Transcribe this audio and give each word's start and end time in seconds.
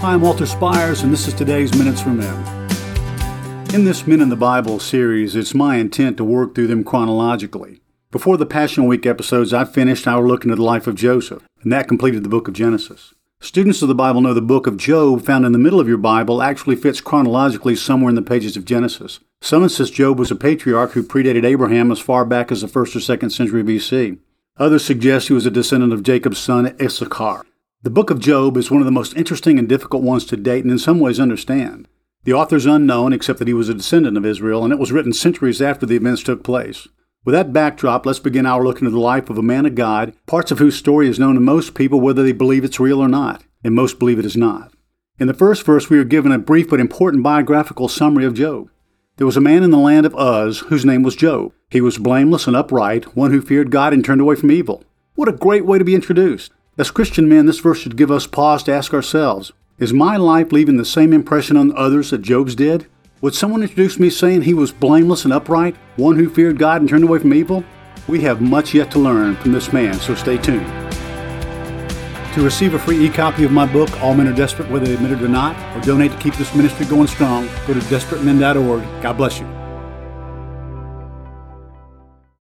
Hi, 0.00 0.12
I'm 0.12 0.20
Walter 0.20 0.46
Spires, 0.46 1.02
and 1.02 1.12
this 1.12 1.26
is 1.26 1.34
today's 1.34 1.76
Minutes 1.76 2.00
from 2.00 2.18
Men. 2.18 2.70
In 3.74 3.84
this 3.84 4.06
Men 4.06 4.20
in 4.20 4.28
the 4.28 4.36
Bible 4.36 4.78
series, 4.78 5.34
it's 5.34 5.54
my 5.54 5.74
intent 5.74 6.16
to 6.18 6.24
work 6.24 6.54
through 6.54 6.68
them 6.68 6.84
chronologically. 6.84 7.80
Before 8.12 8.36
the 8.36 8.46
Passion 8.46 8.86
Week 8.86 9.04
episodes 9.06 9.52
I 9.52 9.64
finished, 9.64 10.06
I 10.06 10.14
was 10.14 10.28
looking 10.28 10.52
at 10.52 10.58
the 10.58 10.62
life 10.62 10.86
of 10.86 10.94
Joseph, 10.94 11.42
and 11.64 11.72
that 11.72 11.88
completed 11.88 12.22
the 12.22 12.28
book 12.28 12.46
of 12.46 12.54
Genesis. 12.54 13.12
Students 13.40 13.82
of 13.82 13.88
the 13.88 13.94
Bible 13.96 14.20
know 14.20 14.34
the 14.34 14.40
book 14.40 14.68
of 14.68 14.76
Job, 14.76 15.26
found 15.26 15.44
in 15.44 15.50
the 15.50 15.58
middle 15.58 15.80
of 15.80 15.88
your 15.88 15.98
Bible, 15.98 16.42
actually 16.44 16.76
fits 16.76 17.00
chronologically 17.00 17.74
somewhere 17.74 18.10
in 18.10 18.14
the 18.14 18.22
pages 18.22 18.56
of 18.56 18.64
Genesis. 18.64 19.18
Some 19.40 19.64
insist 19.64 19.94
Job 19.94 20.16
was 20.16 20.30
a 20.30 20.36
patriarch 20.36 20.92
who 20.92 21.02
predated 21.02 21.44
Abraham 21.44 21.90
as 21.90 21.98
far 21.98 22.24
back 22.24 22.52
as 22.52 22.60
the 22.60 22.68
first 22.68 22.94
or 22.94 23.00
second 23.00 23.30
century 23.30 23.64
BC. 23.64 24.20
Others 24.58 24.84
suggest 24.84 25.26
he 25.26 25.34
was 25.34 25.44
a 25.44 25.50
descendant 25.50 25.92
of 25.92 26.04
Jacob's 26.04 26.38
son 26.38 26.76
Issachar. 26.80 27.44
The 27.80 27.90
book 27.90 28.10
of 28.10 28.18
Job 28.18 28.56
is 28.56 28.72
one 28.72 28.80
of 28.80 28.86
the 28.86 28.90
most 28.90 29.16
interesting 29.16 29.56
and 29.56 29.68
difficult 29.68 30.02
ones 30.02 30.24
to 30.26 30.36
date 30.36 30.64
and 30.64 30.72
in 30.72 30.80
some 30.80 30.98
ways 30.98 31.20
understand. 31.20 31.86
The 32.24 32.32
author 32.32 32.56
is 32.56 32.66
unknown 32.66 33.12
except 33.12 33.38
that 33.38 33.46
he 33.46 33.54
was 33.54 33.68
a 33.68 33.74
descendant 33.74 34.16
of 34.16 34.26
Israel 34.26 34.64
and 34.64 34.72
it 34.72 34.80
was 34.80 34.90
written 34.90 35.12
centuries 35.12 35.62
after 35.62 35.86
the 35.86 35.94
events 35.94 36.24
took 36.24 36.42
place. 36.42 36.88
With 37.24 37.34
that 37.34 37.52
backdrop, 37.52 38.04
let's 38.04 38.18
begin 38.18 38.46
our 38.46 38.64
look 38.64 38.80
into 38.80 38.90
the 38.90 38.98
life 38.98 39.30
of 39.30 39.38
a 39.38 39.42
man 39.42 39.64
of 39.64 39.76
God, 39.76 40.12
parts 40.26 40.50
of 40.50 40.58
whose 40.58 40.74
story 40.74 41.08
is 41.08 41.20
known 41.20 41.36
to 41.36 41.40
most 41.40 41.76
people 41.76 42.00
whether 42.00 42.24
they 42.24 42.32
believe 42.32 42.64
it's 42.64 42.80
real 42.80 42.98
or 42.98 43.06
not, 43.06 43.44
and 43.62 43.76
most 43.76 44.00
believe 44.00 44.18
it 44.18 44.26
is 44.26 44.36
not. 44.36 44.72
In 45.20 45.28
the 45.28 45.34
first 45.34 45.64
verse, 45.64 45.88
we 45.88 45.98
are 45.98 46.04
given 46.04 46.32
a 46.32 46.38
brief 46.38 46.68
but 46.70 46.80
important 46.80 47.22
biographical 47.22 47.86
summary 47.86 48.24
of 48.24 48.34
Job. 48.34 48.70
There 49.18 49.26
was 49.26 49.36
a 49.36 49.40
man 49.40 49.62
in 49.62 49.70
the 49.70 49.78
land 49.78 50.04
of 50.04 50.16
Uz 50.18 50.60
whose 50.66 50.84
name 50.84 51.04
was 51.04 51.14
Job. 51.14 51.52
He 51.70 51.80
was 51.80 51.96
blameless 51.96 52.48
and 52.48 52.56
upright, 52.56 53.16
one 53.16 53.30
who 53.30 53.40
feared 53.40 53.70
God 53.70 53.92
and 53.92 54.04
turned 54.04 54.20
away 54.20 54.34
from 54.34 54.50
evil. 54.50 54.82
What 55.14 55.28
a 55.28 55.32
great 55.32 55.64
way 55.64 55.78
to 55.78 55.84
be 55.84 55.94
introduced! 55.94 56.50
As 56.78 56.92
Christian 56.92 57.28
men, 57.28 57.46
this 57.46 57.58
verse 57.58 57.80
should 57.80 57.96
give 57.96 58.12
us 58.12 58.28
pause 58.28 58.62
to 58.62 58.72
ask 58.72 58.94
ourselves 58.94 59.50
Is 59.80 59.92
my 59.92 60.16
life 60.16 60.52
leaving 60.52 60.76
the 60.76 60.84
same 60.84 61.12
impression 61.12 61.56
on 61.56 61.76
others 61.76 62.10
that 62.10 62.22
Job's 62.22 62.54
did? 62.54 62.86
Would 63.20 63.34
someone 63.34 63.62
introduce 63.62 63.98
me 63.98 64.10
saying 64.10 64.42
he 64.42 64.54
was 64.54 64.70
blameless 64.70 65.24
and 65.24 65.34
upright, 65.34 65.74
one 65.96 66.14
who 66.14 66.30
feared 66.30 66.56
God 66.56 66.80
and 66.80 66.88
turned 66.88 67.02
away 67.02 67.18
from 67.18 67.34
evil? 67.34 67.64
We 68.06 68.20
have 68.20 68.40
much 68.40 68.74
yet 68.74 68.92
to 68.92 69.00
learn 69.00 69.34
from 69.36 69.50
this 69.50 69.72
man, 69.72 69.94
so 69.94 70.14
stay 70.14 70.38
tuned. 70.38 70.66
To 72.34 72.44
receive 72.44 72.74
a 72.74 72.78
free 72.78 73.04
e 73.04 73.08
copy 73.08 73.42
of 73.42 73.50
my 73.50 73.66
book, 73.66 73.90
All 74.00 74.14
Men 74.14 74.28
Are 74.28 74.32
Desperate 74.32 74.70
Whether 74.70 74.86
They 74.86 74.94
Admit 74.94 75.12
It 75.12 75.22
or 75.22 75.28
Not, 75.28 75.56
or 75.76 75.80
donate 75.80 76.12
to 76.12 76.18
keep 76.18 76.34
this 76.34 76.54
ministry 76.54 76.86
going 76.86 77.08
strong, 77.08 77.46
go 77.66 77.74
to 77.74 77.80
desperatemen.org. 77.80 79.02
God 79.02 79.16
bless 79.16 79.40
you. 79.40 79.57